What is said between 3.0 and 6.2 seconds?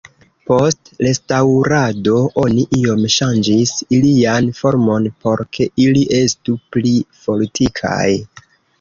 ŝanĝis ilian formon por ke ili